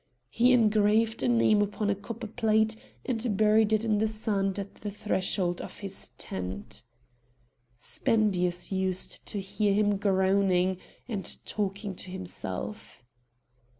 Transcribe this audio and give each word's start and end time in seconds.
He 0.31 0.51
engraved 0.51 1.21
a 1.21 1.27
name 1.27 1.61
upon 1.61 1.91
a 1.91 1.95
copper 1.95 2.25
plate, 2.25 2.75
and 3.05 3.37
buried 3.37 3.71
it 3.71 3.85
in 3.85 3.99
the 3.99 4.07
sand 4.07 4.57
at 4.57 4.73
the 4.73 4.89
threshold 4.89 5.61
of 5.61 5.77
his 5.81 6.09
tent. 6.17 6.81
Spendius 7.77 8.71
used 8.71 9.23
to 9.27 9.39
hear 9.39 9.75
him 9.75 9.97
groaning 9.97 10.79
and 11.07 11.37
talking 11.45 11.93
to 11.97 12.09
himself. 12.09 13.03